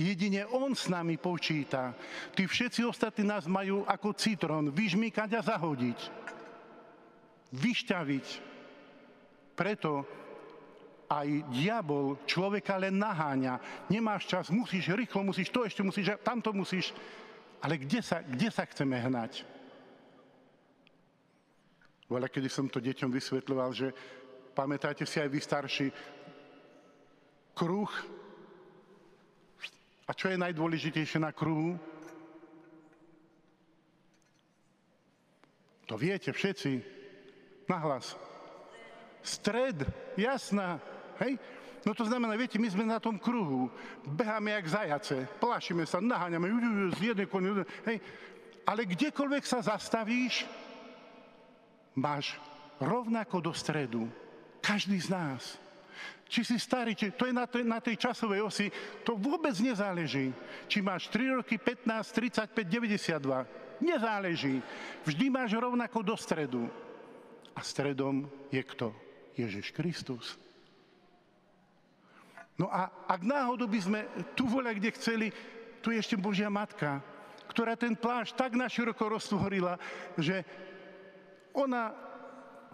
Jedine 0.00 0.48
On 0.48 0.72
s 0.72 0.88
nami 0.88 1.20
počíta. 1.20 1.92
Tí 2.32 2.48
všetci 2.48 2.88
ostatní 2.88 3.28
nás 3.28 3.44
majú 3.44 3.84
ako 3.84 4.16
citrón 4.16 4.72
vyžmykať 4.72 5.30
a 5.36 5.40
zahodiť. 5.44 6.00
Vyšťaviť. 7.52 8.26
Preto 9.52 10.08
aj 11.10 11.28
diabol 11.52 12.16
človeka 12.24 12.80
len 12.80 12.96
naháňa. 12.96 13.60
Nemáš 13.92 14.24
čas, 14.24 14.48
musíš 14.48 14.88
rýchlo, 14.94 15.20
musíš 15.20 15.52
to 15.52 15.68
ešte, 15.68 15.84
musíš, 15.84 16.16
tamto 16.24 16.54
musíš. 16.54 16.96
Ale 17.60 17.76
kde 17.76 18.00
sa, 18.00 18.24
kde 18.24 18.48
sa 18.48 18.64
chceme 18.64 18.96
hnať? 18.96 19.44
Veľa, 22.08 22.26
kedy 22.30 22.48
som 22.48 22.66
to 22.66 22.80
deťom 22.80 23.10
vysvetľoval, 23.12 23.70
že 23.76 23.92
pamätáte 24.54 25.06
si 25.06 25.22
aj 25.22 25.28
vy 25.30 25.40
starší, 25.40 25.86
kruh. 27.54 27.92
A 30.08 30.10
čo 30.16 30.26
je 30.32 30.40
najdôležitejšie 30.40 31.22
na 31.22 31.30
kruhu? 31.30 31.78
To 35.86 35.94
viete 35.98 36.30
všetci. 36.30 36.82
Nahlas. 37.66 38.14
Stred, 39.22 39.86
jasná. 40.18 40.82
Hej? 41.22 41.38
No 41.86 41.96
to 41.96 42.04
znamená, 42.04 42.36
viete, 42.36 42.60
my 42.60 42.68
sme 42.68 42.84
na 42.84 43.00
tom 43.00 43.16
kruhu, 43.16 43.72
beháme 44.04 44.52
jak 44.52 44.68
zajace, 44.68 45.16
plašíme 45.40 45.88
sa, 45.88 45.96
naháňame 45.96 46.52
z 46.92 47.16
jednej 47.16 47.24
koni, 47.24 47.64
hej. 47.88 47.96
Ale 48.68 48.84
kdekoľvek 48.84 49.44
sa 49.48 49.64
zastavíš, 49.64 50.44
máš 51.96 52.36
rovnako 52.76 53.40
do 53.40 53.52
stredu. 53.56 54.12
Každý 54.70 55.02
z 55.02 55.10
nás. 55.10 55.58
Či 56.30 56.46
si 56.46 56.56
starý, 56.62 56.94
či 56.94 57.10
to 57.10 57.26
je 57.26 57.34
na 57.34 57.42
tej, 57.50 57.66
na 57.66 57.82
tej 57.82 57.98
časovej 57.98 58.46
osi, 58.46 58.70
to 59.02 59.18
vôbec 59.18 59.50
nezáleží. 59.58 60.30
Či 60.70 60.78
máš 60.78 61.10
3 61.10 61.42
roky, 61.42 61.58
15, 61.58 61.90
35, 62.54 62.54
92. 62.54 63.82
Nezáleží. 63.82 64.62
Vždy 65.02 65.26
máš 65.26 65.58
rovnako 65.58 66.06
do 66.06 66.14
stredu. 66.14 66.70
A 67.50 67.66
stredom 67.66 68.30
je 68.54 68.62
kto? 68.62 68.94
Ježiš 69.34 69.74
Kristus. 69.74 70.38
No 72.54 72.70
a 72.70 72.94
ak 73.10 73.26
náhodou 73.26 73.66
by 73.66 73.80
sme 73.82 74.00
tu 74.38 74.46
voľa, 74.46 74.78
kde 74.78 74.94
chceli, 74.94 75.26
tu 75.82 75.90
je 75.90 75.98
ešte 75.98 76.14
Božia 76.14 76.46
Matka, 76.46 77.02
ktorá 77.50 77.74
ten 77.74 77.98
plášť 77.98 78.38
tak 78.38 78.54
naširoko 78.54 79.18
roztvorila, 79.18 79.82
že 80.14 80.46
ona 81.50 81.90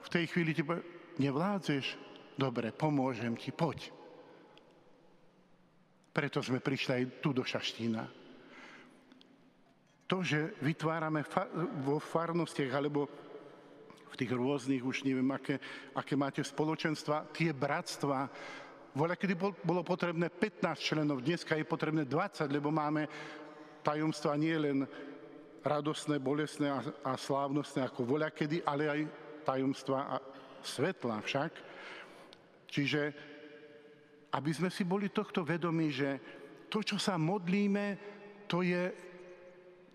v 0.04 0.08
tej 0.12 0.24
chvíli 0.28 0.52
ti 0.52 0.60
povie, 0.60 0.95
nevládzeš? 1.18 1.96
Dobre, 2.36 2.72
pomôžem 2.72 3.32
ti, 3.36 3.52
poď. 3.52 3.92
Preto 6.12 6.40
sme 6.40 6.60
prišli 6.60 6.92
aj 6.92 7.04
tu 7.20 7.32
do 7.32 7.44
Šaštína. 7.44 8.04
To, 10.06 10.22
že 10.22 10.54
vytvárame 10.62 11.26
fa- 11.26 11.50
vo 11.82 11.98
farnostiach 11.98 12.72
alebo 12.72 13.10
v 14.06 14.14
tých 14.14 14.32
rôznych, 14.32 14.80
už 14.80 15.02
neviem, 15.02 15.26
aké, 15.34 15.60
aké 15.92 16.14
máte 16.14 16.40
spoločenstva, 16.40 17.32
tie 17.34 17.52
bratstva, 17.52 18.30
Voľa, 18.96 19.12
kedy 19.12 19.36
bolo 19.60 19.84
potrebné 19.84 20.32
15 20.32 20.80
členov, 20.80 21.20
dneska 21.20 21.52
je 21.52 21.68
potrebné 21.68 22.08
20, 22.08 22.48
lebo 22.48 22.72
máme 22.72 23.04
tajomstva 23.84 24.40
nie 24.40 24.56
len 24.56 24.88
radostné, 25.60 26.16
bolestné 26.16 26.72
a, 26.72 26.80
a 27.04 27.12
slávnostné 27.12 27.84
ako 27.84 28.08
voľa 28.08 28.32
kedy, 28.32 28.64
ale 28.64 28.88
aj 28.88 29.00
tajomstva 29.44 30.16
svetla 30.66 31.22
však. 31.22 31.52
Čiže 32.66 33.02
aby 34.34 34.50
sme 34.52 34.68
si 34.68 34.84
boli 34.84 35.08
tohto 35.08 35.46
vedomi, 35.46 35.88
že 35.88 36.10
to, 36.68 36.82
čo 36.82 36.98
sa 36.98 37.16
modlíme, 37.16 37.96
to 38.50 38.60
je, 38.60 38.84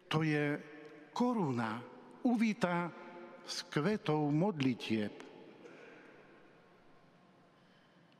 to 0.07 0.23
je 0.23 0.57
koruna. 1.13 1.83
Uvíta 2.25 2.89
s 3.45 3.67
kvetou 3.67 4.31
modlitieb. 4.31 5.13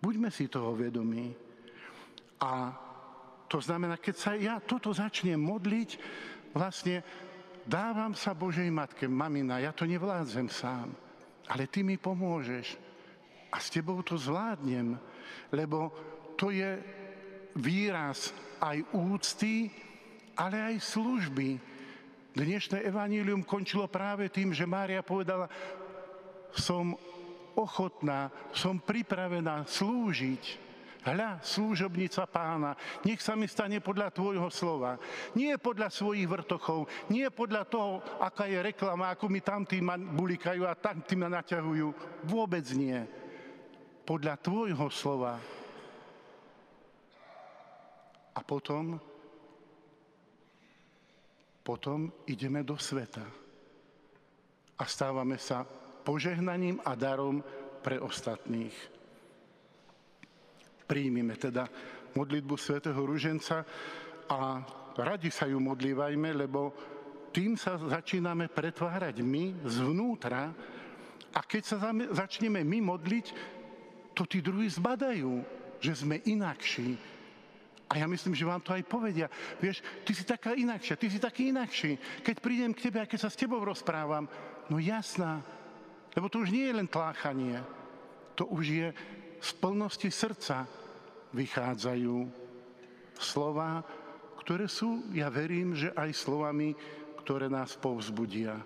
Buďme 0.01 0.29
si 0.34 0.50
toho 0.50 0.74
vedomí. 0.74 1.29
A 2.41 2.74
to 3.46 3.62
znamená, 3.62 4.01
keď 4.01 4.15
sa 4.17 4.31
ja 4.34 4.58
toto 4.58 4.89
začnem 4.89 5.38
modliť, 5.38 5.89
vlastne 6.58 7.05
dávam 7.65 8.17
sa 8.17 8.34
Božej 8.34 8.70
Matke, 8.74 9.05
mamina, 9.05 9.62
ja 9.62 9.70
to 9.70 9.86
nevládzem 9.86 10.50
sám. 10.50 10.89
Ale 11.51 11.67
ty 11.67 11.84
mi 11.84 12.00
pomôžeš 12.00 12.79
a 13.51 13.60
s 13.60 13.67
tebou 13.67 14.00
to 14.00 14.15
zvládnem, 14.15 14.96
lebo 15.51 15.91
to 16.39 16.48
je 16.48 16.79
výraz 17.60 18.31
aj 18.63 18.79
úcty, 18.96 19.67
ale 20.39 20.72
aj 20.72 20.75
služby. 20.79 21.60
Dnešné 22.31 22.88
evanílium 22.88 23.43
končilo 23.43 23.91
práve 23.91 24.31
tým, 24.31 24.55
že 24.55 24.63
Mária 24.63 25.03
povedala, 25.03 25.51
som 26.55 26.96
ochotná, 27.60 28.31
som 28.55 28.79
pripravená 28.79 29.67
slúžiť 29.67 30.71
Hľa, 31.01 31.41
služobnica 31.41 32.29
pána, 32.29 32.77
nech 33.01 33.17
sa 33.25 33.34
mi 33.34 33.50
stane 33.50 33.81
podľa 33.81 34.13
tvojho 34.13 34.53
slova. 34.53 35.01
Nie 35.34 35.58
podľa 35.58 35.89
svojich 35.89 36.29
vrtochov, 36.29 36.86
nie 37.10 37.25
podľa 37.34 37.65
toho, 37.65 38.05
aká 38.22 38.46
je 38.46 38.62
reklama, 38.62 39.10
ako 39.10 39.25
mi 39.25 39.41
tamtí 39.41 39.81
ma 39.81 39.98
bulikajú 39.98 40.62
a 40.62 40.77
tamtí 40.77 41.17
ma 41.17 41.25
naťahujú. 41.25 42.22
Vôbec 42.29 42.62
nie. 42.77 43.01
Podľa 44.05 44.38
tvojho 44.46 44.88
slova. 44.93 45.41
A 48.38 48.39
potom, 48.46 49.01
potom 51.65 52.13
ideme 52.29 52.62
do 52.62 52.77
sveta 52.77 53.25
a 54.77 54.84
stávame 54.86 55.41
sa 55.41 55.65
požehnaním 56.05 56.77
a 56.86 56.93
darom 56.93 57.41
pre 57.81 57.98
ostatných 57.98 59.00
príjmime 60.92 61.40
teda 61.40 61.72
modlitbu 62.20 62.60
svätého 62.60 63.00
Ruženca 63.00 63.64
a 64.28 64.60
radi 65.00 65.32
sa 65.32 65.48
ju 65.48 65.56
modlívajme, 65.64 66.36
lebo 66.36 66.76
tým 67.32 67.56
sa 67.56 67.80
začíname 67.80 68.52
pretvárať 68.52 69.24
my 69.24 69.56
zvnútra 69.64 70.52
a 71.32 71.40
keď 71.48 71.64
sa 71.64 71.80
začneme 72.12 72.60
my 72.68 72.84
modliť, 72.84 73.26
to 74.12 74.28
tí 74.28 74.44
druhí 74.44 74.68
zbadajú, 74.68 75.40
že 75.80 76.04
sme 76.04 76.20
inakší. 76.28 77.00
A 77.88 77.96
ja 77.96 78.08
myslím, 78.08 78.36
že 78.36 78.48
vám 78.48 78.60
to 78.60 78.76
aj 78.76 78.84
povedia. 78.84 79.32
Vieš, 79.64 79.80
ty 80.04 80.12
si 80.12 80.28
taká 80.28 80.60
inakšia, 80.60 81.00
ty 81.00 81.08
si 81.08 81.24
taký 81.24 81.56
inakší. 81.56 81.96
Keď 82.20 82.36
prídem 82.44 82.76
k 82.76 82.92
tebe 82.92 83.00
a 83.00 83.08
keď 83.08 83.28
sa 83.28 83.30
s 83.32 83.40
tebou 83.40 83.64
rozprávam, 83.64 84.28
no 84.68 84.76
jasná, 84.76 85.40
lebo 86.12 86.28
to 86.28 86.44
už 86.44 86.52
nie 86.52 86.68
je 86.68 86.76
len 86.76 86.88
tláchanie, 86.88 87.64
to 88.36 88.44
už 88.52 88.66
je 88.68 88.88
z 89.40 89.50
plnosti 89.58 90.12
srdca 90.12 90.81
vychádzajú 91.32 92.28
slova, 93.18 93.84
ktoré 94.42 94.66
sú, 94.66 95.06
ja 95.14 95.30
verím, 95.30 95.78
že 95.78 95.94
aj 95.94 96.12
slovami, 96.18 96.74
ktoré 97.22 97.48
nás 97.48 97.78
povzbudia. 97.78 98.58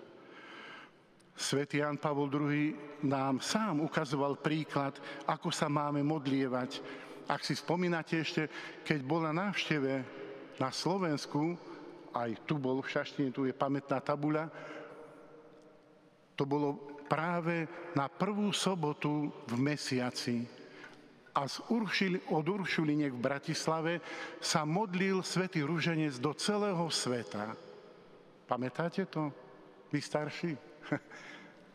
Svetý 1.36 1.84
Jan 1.84 2.00
Pavol 2.00 2.32
II 2.32 2.72
nám 3.04 3.44
sám 3.44 3.84
ukazoval 3.84 4.40
príklad, 4.40 4.96
ako 5.28 5.52
sa 5.52 5.68
máme 5.68 6.00
modlievať. 6.00 6.80
Ak 7.28 7.44
si 7.44 7.52
spomínate 7.52 8.24
ešte, 8.24 8.48
keď 8.80 9.04
bol 9.04 9.20
na 9.20 9.36
návšteve 9.36 9.92
na 10.56 10.72
Slovensku, 10.72 11.52
aj 12.16 12.48
tu 12.48 12.56
bol 12.56 12.80
v 12.80 12.88
Šaštine, 12.88 13.28
tu 13.28 13.44
je 13.44 13.52
pamätná 13.52 14.00
tabuľa, 14.00 14.48
to 16.32 16.48
bolo 16.48 16.96
práve 17.04 17.68
na 17.92 18.08
prvú 18.08 18.48
sobotu 18.56 19.28
v 19.44 19.54
mesiaci 19.60 20.55
a 21.36 21.44
z 21.44 21.60
Uršili, 21.68 22.32
od 22.32 22.48
Uršuliniek 22.48 23.12
v 23.12 23.20
Bratislave 23.20 24.00
sa 24.40 24.64
modlil 24.64 25.20
svätý 25.20 25.60
Rúženec 25.60 26.16
do 26.16 26.32
celého 26.32 26.88
sveta. 26.88 27.52
Pamätáte 28.48 29.04
to, 29.04 29.28
vy 29.92 30.00
starší? 30.00 30.56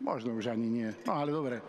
Možno 0.01 0.33
už 0.33 0.49
ani 0.49 0.65
nie, 0.65 0.89
no 1.05 1.13
ale 1.13 1.29
dobre. 1.29 1.61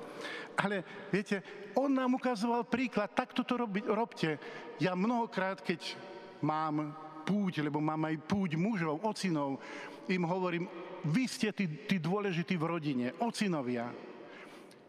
Ale 0.57 0.81
viete, 1.13 1.45
on 1.77 1.93
nám 1.93 2.17
ukazoval 2.17 2.65
príklad, 2.65 3.13
takto 3.13 3.45
to 3.45 3.61
robi, 3.61 3.85
robte. 3.85 4.41
Ja 4.81 4.97
mnohokrát, 4.97 5.61
keď 5.61 5.93
mám 6.41 6.97
púť, 7.29 7.61
lebo 7.61 7.77
mám 7.77 8.09
aj 8.09 8.17
púť 8.25 8.57
mužov, 8.57 9.05
ocinov, 9.05 9.61
im 10.09 10.25
hovorím, 10.25 10.65
vy 11.05 11.29
ste 11.29 11.53
tí, 11.53 11.69
tí 11.85 12.01
dôležití 12.01 12.57
v 12.57 12.65
rodine, 12.65 13.07
ocinovia. 13.21 13.93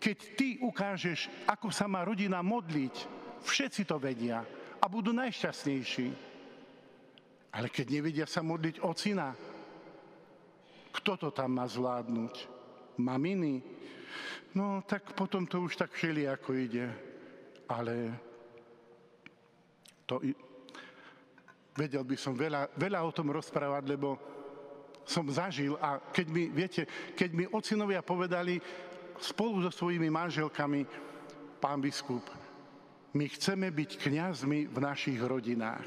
Keď 0.04 0.18
ty 0.36 0.60
ukážeš, 0.60 1.32
ako 1.48 1.72
sa 1.72 1.88
má 1.88 2.04
rodina 2.04 2.44
modliť, 2.44 2.96
všetci 3.40 3.88
to 3.88 3.96
vedia 3.96 4.44
a 4.84 4.86
budú 4.92 5.16
najšťastnejší. 5.16 6.12
Ale 7.56 7.72
keď 7.72 7.86
nevedia 7.88 8.28
sa 8.28 8.44
modliť 8.44 8.84
ocina, 8.84 9.32
kto 10.92 11.12
to 11.16 11.30
tam 11.32 11.56
má 11.56 11.64
zvládnuť? 11.64 12.36
Maminy? 13.00 13.64
No, 14.60 14.84
tak 14.84 15.16
potom 15.16 15.48
to 15.48 15.64
už 15.64 15.80
tak 15.80 15.96
všeli 15.96 16.28
ako 16.28 16.50
ide. 16.52 16.92
Ale 17.72 18.12
to, 20.04 20.20
vedel 21.80 22.04
by 22.04 22.18
som 22.20 22.36
veľa, 22.36 22.76
veľa 22.76 23.00
o 23.08 23.16
tom 23.16 23.32
rozprávať, 23.32 23.84
lebo 23.88 24.20
som 25.04 25.28
zažil 25.28 25.76
a 25.80 26.00
keď 26.00 26.28
mi, 26.28 26.44
viete, 26.48 26.88
keď 27.16 27.30
mi 27.32 27.46
ocinovia 27.48 28.04
povedali, 28.04 28.60
spolu 29.20 29.62
so 29.66 29.72
svojimi 29.72 30.10
manželkami, 30.10 30.86
pán 31.60 31.82
biskup, 31.82 32.24
my 33.14 33.30
chceme 33.30 33.70
byť 33.70 33.92
kňazmi 34.02 34.74
v 34.74 34.78
našich 34.82 35.22
rodinách. 35.22 35.86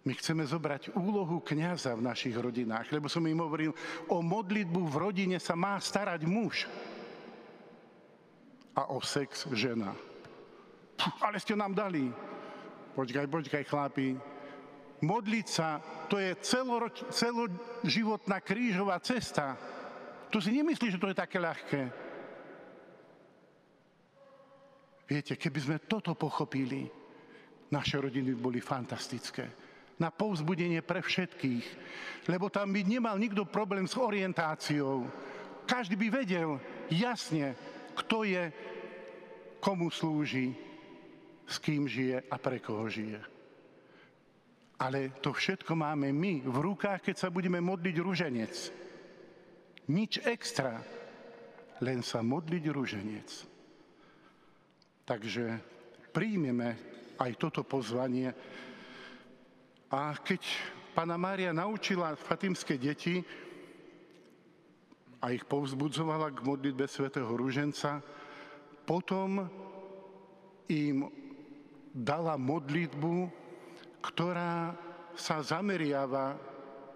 My 0.00 0.16
chceme 0.16 0.44
zobrať 0.48 0.96
úlohu 0.96 1.44
kňaza 1.44 1.92
v 1.92 2.04
našich 2.04 2.32
rodinách, 2.32 2.88
lebo 2.88 3.08
som 3.08 3.24
im 3.28 3.40
hovoril, 3.40 3.72
o 4.08 4.24
modlitbu 4.24 4.80
v 4.88 4.96
rodine 4.96 5.36
sa 5.36 5.52
má 5.52 5.76
starať 5.76 6.24
muž 6.24 6.64
a 8.72 8.88
o 8.92 9.00
sex 9.04 9.44
žena. 9.52 9.92
Ale 11.20 11.36
ste 11.40 11.56
nám 11.56 11.76
dali. 11.76 12.08
Počkaj, 12.96 13.26
počkaj, 13.28 13.64
chlapi. 13.68 14.16
Modliť 15.00 15.46
sa, 15.48 15.80
to 16.12 16.20
je 16.20 16.36
celoroč, 16.44 17.04
celoživotná 17.08 18.40
krížová 18.44 19.00
cesta. 19.00 19.56
Tu 20.30 20.38
si 20.38 20.54
nemyslí, 20.54 20.94
že 20.94 21.00
to 21.02 21.10
je 21.10 21.18
také 21.18 21.42
ľahké. 21.42 21.82
Viete, 25.10 25.34
keby 25.34 25.58
sme 25.58 25.76
toto 25.90 26.14
pochopili, 26.14 26.86
naše 27.74 27.98
rodiny 27.98 28.38
boli 28.38 28.62
fantastické. 28.62 29.50
Na 29.98 30.14
povzbudenie 30.14 30.86
pre 30.86 31.02
všetkých. 31.02 31.66
Lebo 32.30 32.46
tam 32.46 32.70
by 32.70 32.86
nemal 32.86 33.18
nikto 33.18 33.42
problém 33.42 33.90
s 33.90 33.98
orientáciou. 33.98 35.10
Každý 35.66 35.98
by 35.98 36.08
vedel 36.22 36.62
jasne, 36.94 37.58
kto 37.98 38.22
je, 38.22 38.54
komu 39.58 39.90
slúži, 39.90 40.54
s 41.50 41.58
kým 41.58 41.90
žije 41.90 42.22
a 42.30 42.36
pre 42.38 42.62
koho 42.62 42.86
žije. 42.86 43.18
Ale 44.80 45.12
to 45.20 45.34
všetko 45.34 45.74
máme 45.74 46.14
my 46.14 46.46
v 46.46 46.56
rukách, 46.56 47.10
keď 47.10 47.16
sa 47.18 47.28
budeme 47.28 47.58
modliť 47.60 47.96
ruženec. 47.98 48.54
Nič 49.90 50.22
extra, 50.22 50.78
len 51.82 52.06
sa 52.06 52.22
modliť 52.22 52.64
ruženec. 52.70 53.28
Takže 55.02 55.58
príjmeme 56.14 56.78
aj 57.18 57.30
toto 57.34 57.66
pozvanie. 57.66 58.30
A 59.90 60.14
keď 60.22 60.46
Pana 60.94 61.18
Mária 61.18 61.50
naučila 61.50 62.14
fatimské 62.14 62.78
deti 62.78 63.18
a 65.18 65.34
ich 65.34 65.42
povzbudzovala 65.42 66.30
k 66.38 66.46
modlitbe 66.46 66.86
svätého 66.86 67.26
Rúženca, 67.26 67.98
potom 68.86 69.42
im 70.70 71.10
dala 71.90 72.38
modlitbu, 72.38 73.26
ktorá 73.98 74.70
sa 75.18 75.42
zameriava 75.42 76.38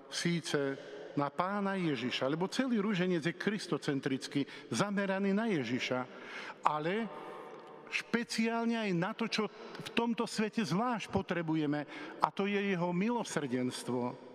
síce 0.06 0.78
na 1.14 1.30
pána 1.30 1.78
Ježiša, 1.78 2.30
lebo 2.30 2.50
celý 2.50 2.82
rúženec 2.82 3.22
je 3.22 3.34
kristocentrický, 3.34 4.46
zameraný 4.70 5.30
na 5.30 5.46
Ježiša, 5.50 6.00
ale 6.66 7.06
špeciálne 7.94 8.74
aj 8.74 8.90
na 8.92 9.14
to, 9.14 9.30
čo 9.30 9.46
v 9.48 9.90
tomto 9.94 10.26
svete 10.26 10.66
zvlášť 10.66 11.10
potrebujeme, 11.14 11.86
a 12.18 12.28
to 12.34 12.50
je 12.50 12.58
jeho 12.58 12.90
milosrdenstvo. 12.90 14.33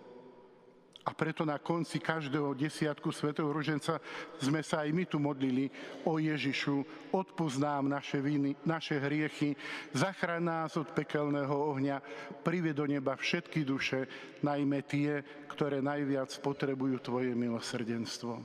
A 1.10 1.14
preto 1.18 1.42
na 1.42 1.58
konci 1.58 1.98
každého 1.98 2.54
desiatku 2.54 3.10
svätého 3.10 3.50
Ruženca 3.50 3.98
sme 4.38 4.62
sa 4.62 4.86
aj 4.86 4.94
my 4.94 5.04
tu 5.10 5.18
modlili 5.18 5.66
o 6.06 6.22
Ježišu, 6.22 7.10
odpoznám 7.10 7.90
naše 7.90 8.22
viny, 8.22 8.54
naše 8.62 9.02
hriechy, 9.02 9.58
zachráň 9.90 10.42
nás 10.46 10.78
od 10.78 10.86
pekelného 10.94 11.50
ohňa, 11.50 11.98
prived 12.46 12.78
do 12.78 12.86
neba 12.86 13.18
všetky 13.18 13.66
duše, 13.66 14.06
najmä 14.46 14.86
tie, 14.86 15.18
ktoré 15.50 15.82
najviac 15.82 16.30
potrebujú 16.38 17.02
Tvoje 17.02 17.34
milosrdenstvo. 17.34 18.38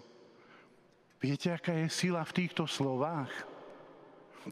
Viete, 1.22 1.54
aká 1.54 1.86
je 1.86 1.94
sila 1.94 2.26
v 2.26 2.34
týchto 2.34 2.66
slovách? 2.66 3.55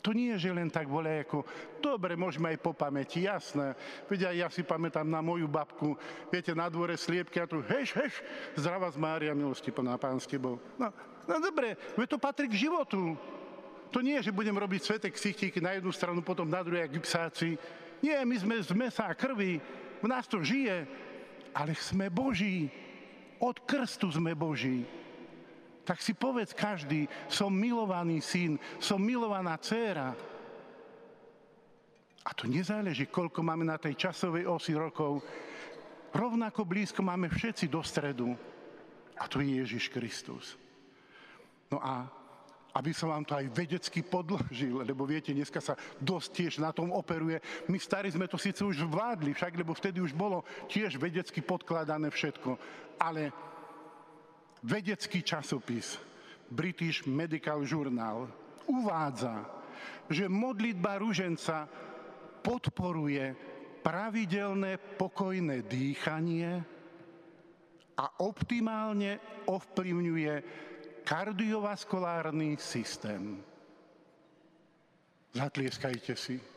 To 0.01 0.09
nie 0.09 0.33
je, 0.33 0.49
že 0.49 0.55
len 0.55 0.73
tak 0.73 0.89
vole 0.89 1.21
ako, 1.21 1.45
dobre, 1.77 2.17
môžeme 2.17 2.49
aj 2.49 2.57
po 2.63 2.73
pamäti, 2.73 3.29
jasné. 3.29 3.77
Veď 4.09 4.33
ja 4.33 4.49
si 4.49 4.65
pamätám 4.65 5.05
na 5.05 5.21
moju 5.21 5.45
babku, 5.45 5.93
viete, 6.33 6.55
na 6.57 6.65
dvore 6.65 6.97
sliepky 6.97 7.37
a 7.37 7.45
tu, 7.45 7.61
heš, 7.61 7.93
heš, 7.93 8.13
zdravá 8.57 8.89
z 8.89 8.97
Mária, 8.97 9.37
milosti 9.37 9.69
plná 9.69 10.01
pán 10.01 10.17
s 10.17 10.25
tebou. 10.25 10.57
No, 10.81 10.89
No 11.27 11.39
dobre, 11.39 11.79
to 12.07 12.19
patrí 12.19 12.51
k 12.51 12.67
životu. 12.67 13.15
To 13.93 13.99
nie 14.03 14.17
je, 14.19 14.29
že 14.29 14.35
budem 14.35 14.57
robiť 14.57 14.81
sveté 14.83 15.07
ksichtíky 15.07 15.61
na 15.61 15.77
jednu 15.77 15.93
stranu, 15.93 16.19
potom 16.19 16.49
na 16.49 16.59
druhej, 16.65 16.89
jak 16.89 17.05
psáci. 17.05 17.55
Nie, 18.03 18.25
my 18.25 18.35
sme 18.35 18.55
z 18.59 18.73
mesa 18.75 19.07
a 19.07 19.15
krvi, 19.15 19.61
v 20.03 20.07
nás 20.09 20.27
to 20.27 20.43
žije, 20.43 20.83
ale 21.55 21.71
sme 21.77 22.11
Boží. 22.11 22.67
Od 23.39 23.55
krstu 23.63 24.11
sme 24.11 24.35
Boží. 24.35 24.83
Tak 25.83 25.99
si 25.99 26.15
povedz 26.15 26.55
každý, 26.55 27.11
som 27.27 27.51
milovaný 27.51 28.23
syn, 28.23 28.55
som 28.79 28.99
milovaná 28.99 29.59
dcéra. 29.59 30.15
A 32.23 32.31
to 32.31 32.47
nezáleží, 32.47 33.11
koľko 33.11 33.43
máme 33.43 33.67
na 33.67 33.75
tej 33.75 33.99
časovej 33.99 34.47
osi 34.47 34.71
rokov. 34.79 35.19
Rovnako 36.15 36.63
blízko 36.63 37.03
máme 37.03 37.27
všetci 37.27 37.67
do 37.67 37.83
stredu. 37.83 38.31
A 39.19 39.27
to 39.27 39.43
je 39.43 39.59
Ježiš 39.59 39.91
Kristus. 39.91 40.55
No 41.67 41.83
a 41.83 42.07
aby 42.73 42.89
som 42.89 43.13
vám 43.13 43.21
to 43.21 43.37
aj 43.37 43.53
vedecky 43.53 44.01
podložil, 44.01 44.81
lebo 44.81 45.05
viete, 45.05 45.29
dneska 45.29 45.61
sa 45.61 45.77
dosť 46.01 46.29
tiež 46.33 46.53
na 46.57 46.73
tom 46.73 46.89
operuje. 46.89 47.37
My 47.69 47.77
starí 47.77 48.09
sme 48.09 48.25
to 48.25 48.41
síce 48.41 48.65
už 48.65 48.81
vládli, 48.89 49.37
však, 49.37 49.53
lebo 49.53 49.77
vtedy 49.77 50.01
už 50.01 50.17
bolo 50.17 50.41
tiež 50.65 50.97
vedecky 50.97 51.45
podkladané 51.45 52.09
všetko. 52.09 52.57
Ale 52.97 53.29
vedecký 54.63 55.21
časopis 55.21 55.99
British 56.47 57.03
Medical 57.03 57.67
Journal 57.67 58.31
uvádza, 58.67 59.43
že 60.07 60.31
modlitba 60.31 60.97
ruženca 60.99 61.67
podporuje 62.43 63.35
pravidelné 63.83 64.79
pokojné 64.79 65.67
dýchanie 65.67 66.63
a 67.99 68.05
optimálne 68.23 69.19
ovplyvňuje 69.51 70.33
kardiovaskulárny 71.03 72.55
systém. 72.55 73.43
Zatlieskajte 75.35 76.15
si. 76.15 76.52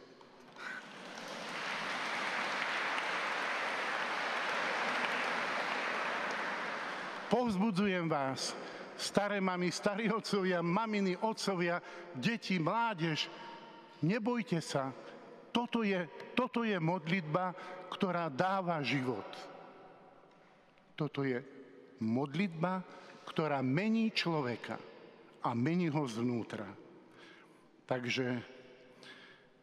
Povzbudzujem 7.26 8.06
vás, 8.06 8.54
staré 8.94 9.42
mami, 9.42 9.74
starí 9.74 10.06
otcovia, 10.06 10.62
maminy, 10.62 11.18
otcovia, 11.18 11.82
deti, 12.14 12.54
mládež, 12.62 13.26
nebojte 14.06 14.62
sa. 14.62 14.94
Toto 15.50 15.82
je, 15.82 16.06
toto 16.38 16.62
je 16.62 16.78
modlitba, 16.78 17.50
ktorá 17.90 18.30
dáva 18.30 18.78
život. 18.86 19.26
Toto 20.94 21.26
je 21.26 21.42
modlitba, 21.98 22.86
ktorá 23.26 23.58
mení 23.58 24.14
človeka 24.14 24.78
a 25.42 25.50
mení 25.50 25.90
ho 25.90 26.06
zvnútra. 26.06 26.70
Takže 27.90 28.38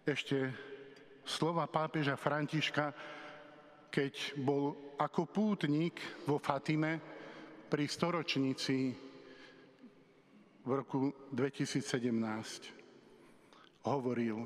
ešte 0.03 0.51
slova 1.23 1.71
pápeža 1.71 2.19
Františka, 2.19 2.91
keď 3.87 4.35
bol 4.35 4.95
ako 4.99 5.31
pútnik 5.31 5.95
vo 6.27 6.43
Fatime 6.43 7.12
pri 7.73 7.89
storočnici 7.89 8.93
v 10.61 10.69
roku 10.69 11.09
2017, 11.33 11.81
hovoril, 13.89 14.45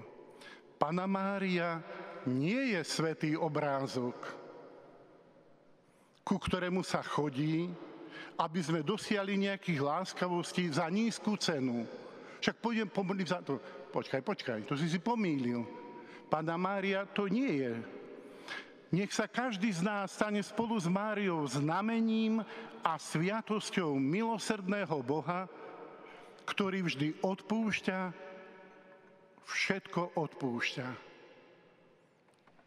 Pana 0.80 1.04
Mária 1.04 1.84
nie 2.32 2.72
je 2.72 2.88
svetý 2.88 3.36
obrázok, 3.36 4.16
ku 6.24 6.40
ktorému 6.40 6.88
sa 6.88 7.04
chodí, 7.04 7.68
aby 8.40 8.64
sme 8.64 8.80
dosiali 8.80 9.36
nejakých 9.36 9.84
láskavostí 9.84 10.72
za 10.72 10.88
nízku 10.88 11.36
cenu. 11.36 11.84
Však 12.40 12.64
pôjdem 12.64 12.88
pomodliť 12.88 13.28
za 13.28 13.44
to. 13.44 13.60
Počkaj, 13.92 14.24
počkaj, 14.24 14.64
to 14.64 14.80
si 14.80 14.88
si 14.88 15.04
pomýlil. 15.04 15.68
Pána 16.32 16.56
Mária 16.56 17.04
to 17.04 17.28
nie 17.28 17.60
je. 17.60 17.97
Nech 18.88 19.12
sa 19.12 19.28
každý 19.28 19.68
z 19.68 19.84
nás 19.84 20.16
stane 20.16 20.40
spolu 20.40 20.80
s 20.80 20.88
Máriou 20.88 21.44
znamením 21.44 22.40
a 22.80 22.96
sviatosťou 22.96 24.00
milosrdného 24.00 25.04
Boha, 25.04 25.52
ktorý 26.48 26.88
vždy 26.88 27.20
odpúšťa, 27.20 28.00
všetko 29.44 30.16
odpúšťa. 30.16 30.88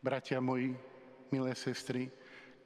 Bratia 0.05 0.45
moji, 0.45 0.77
milé 1.33 1.53
sestry, 1.57 2.13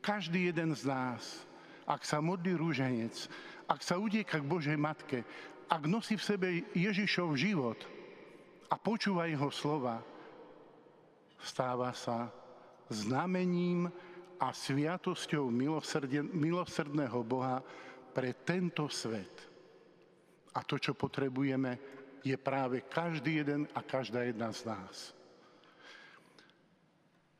každý 0.02 0.50
jeden 0.50 0.74
z 0.74 0.90
nás 0.90 1.46
ak 1.84 2.02
sa 2.04 2.20
modlí 2.20 2.56
rúženec, 2.56 3.28
ak 3.68 3.80
sa 3.84 4.00
udieka 4.00 4.40
k 4.40 4.48
Božej 4.48 4.76
Matke, 4.76 5.24
ak 5.68 5.84
nosí 5.84 6.16
v 6.16 6.26
sebe 6.26 6.48
Ježišov 6.72 7.36
život 7.36 7.76
a 8.68 8.76
počúva 8.80 9.28
jeho 9.28 9.48
slova, 9.52 10.00
stáva 11.40 11.92
sa 11.92 12.32
znamením 12.88 13.88
a 14.40 14.52
sviatosťou 14.52 15.48
milosrdného 16.32 17.20
Boha 17.24 17.62
pre 18.12 18.34
tento 18.44 18.86
svet. 18.92 19.48
A 20.54 20.62
to, 20.62 20.78
čo 20.78 20.94
potrebujeme, 20.94 21.78
je 22.24 22.36
práve 22.38 22.86
každý 22.86 23.42
jeden 23.44 23.66
a 23.74 23.80
každá 23.82 24.24
jedna 24.24 24.48
z 24.54 24.60
nás. 24.70 25.12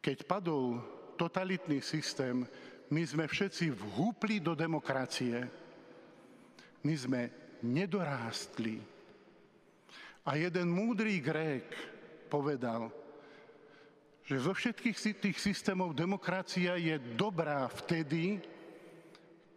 Keď 0.05 0.29
padol 0.29 0.83
totalitný 1.17 1.81
systém, 1.81 2.45
my 2.93 3.03
sme 3.07 3.25
všetci 3.25 3.73
vhúpli 3.73 4.43
do 4.43 4.53
demokracie. 4.53 5.49
My 6.85 6.95
sme 6.95 7.21
nedorástli. 7.65 8.77
A 10.29 10.37
jeden 10.37 10.69
múdry 10.69 11.17
Grék 11.21 11.73
povedal, 12.29 12.93
že 14.25 14.41
zo 14.41 14.57
všetkých 14.57 15.21
tých 15.21 15.39
systémov 15.39 15.93
demokracia 15.93 16.81
je 16.81 16.97
dobrá 17.17 17.69
vtedy, 17.69 18.41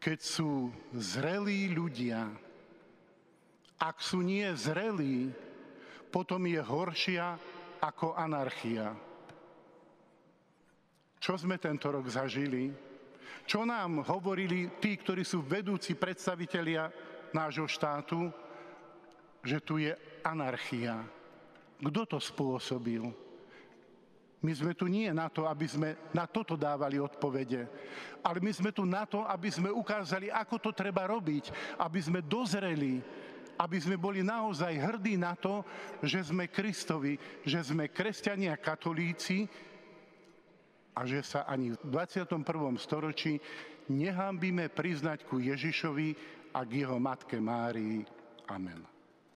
keď 0.03 0.19
sú 0.19 0.69
zrelí 0.91 1.71
ľudia. 1.71 2.27
Ak 3.79 4.03
sú 4.03 4.19
nie 4.19 4.43
zrelí, 4.59 5.31
potom 6.11 6.43
je 6.43 6.59
horšia 6.59 7.39
ako 7.79 8.11
anarchia. 8.19 8.91
Čo 11.17 11.39
sme 11.39 11.55
tento 11.55 11.87
rok 11.87 12.07
zažili? 12.11 12.71
Čo 13.47 13.63
nám 13.63 14.03
hovorili 14.03 14.67
tí, 14.83 14.99
ktorí 14.99 15.23
sú 15.23 15.39
vedúci 15.47 15.95
predstavitelia 15.95 16.91
nášho 17.31 17.67
štátu, 17.67 18.27
že 19.39 19.63
tu 19.63 19.79
je 19.79 19.95
anarchia. 20.27 21.07
Kto 21.79 22.01
to 22.03 22.19
spôsobil? 22.19 23.26
My 24.37 24.53
sme 24.53 24.77
tu 24.77 24.85
nie 24.85 25.09
na 25.09 25.33
to, 25.33 25.49
aby 25.49 25.65
sme 25.65 25.97
na 26.13 26.29
toto 26.29 26.53
dávali 26.53 27.01
odpovede, 27.01 27.65
ale 28.21 28.37
my 28.37 28.53
sme 28.53 28.69
tu 28.69 28.85
na 28.85 29.09
to, 29.09 29.25
aby 29.25 29.49
sme 29.49 29.73
ukázali, 29.73 30.29
ako 30.29 30.61
to 30.61 30.71
treba 30.77 31.09
robiť, 31.09 31.49
aby 31.81 31.97
sme 31.97 32.21
dozreli, 32.21 33.01
aby 33.57 33.77
sme 33.81 33.97
boli 33.97 34.21
naozaj 34.21 34.77
hrdí 34.77 35.17
na 35.17 35.33
to, 35.33 35.65
že 36.05 36.29
sme 36.29 36.53
Kristovi, 36.53 37.17
že 37.41 37.65
sme 37.65 37.89
kresťania 37.89 38.53
katolíci, 38.61 39.49
a 40.97 41.05
že 41.05 41.21
sa 41.21 41.45
ani 41.45 41.77
v 41.77 41.93
21. 41.93 42.41
storočí 42.81 43.37
nehambíme 43.93 44.73
priznať 44.73 45.29
ku 45.29 45.37
Ježišovi 45.37 46.17
a 46.57 46.65
k 46.65 46.71
jeho 46.81 46.97
matke 46.97 47.37
Márii. 47.37 48.01
Amen. 48.49 48.96